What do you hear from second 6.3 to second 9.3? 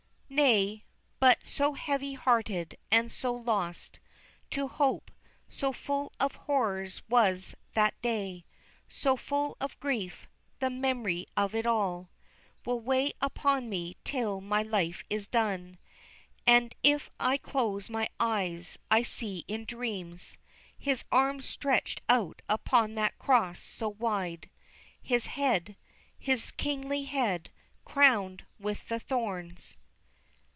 horrors was that day, So